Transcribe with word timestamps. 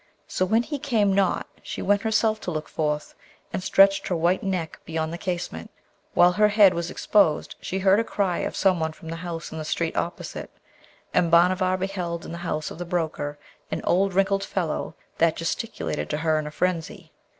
So, 0.27 0.45
when 0.45 0.63
he 0.63 0.79
came 0.79 1.13
not 1.13 1.47
she 1.61 1.83
went 1.83 2.01
herself 2.01 2.41
to 2.41 2.49
look 2.51 2.67
forth, 2.67 3.13
and 3.53 3.61
stretched 3.61 4.07
her 4.07 4.15
white 4.15 4.41
neck 4.41 4.79
beyond 4.83 5.13
the 5.13 5.17
casement. 5.19 5.69
While 6.15 6.31
her 6.31 6.47
head 6.47 6.73
was 6.73 6.89
exposed, 6.89 7.55
she 7.61 7.77
heard 7.77 7.99
a 7.99 8.03
cry 8.03 8.39
of 8.39 8.55
some 8.55 8.79
one 8.79 8.93
from 8.93 9.09
the 9.09 9.17
house 9.17 9.51
in 9.51 9.59
the 9.59 9.63
street 9.63 9.95
opposite, 9.95 10.49
and 11.13 11.29
Bhanavar 11.29 11.77
beheld 11.77 12.25
in 12.25 12.31
the 12.31 12.39
house 12.39 12.71
of 12.71 12.79
the 12.79 12.83
broker 12.85 13.37
an 13.69 13.81
old 13.83 14.15
wrinkled 14.15 14.43
fellow 14.43 14.95
that 15.19 15.35
gesticulated 15.35 16.09
to 16.09 16.17
her 16.17 16.39
in 16.39 16.47
a 16.47 16.51
frenzy. 16.51 17.11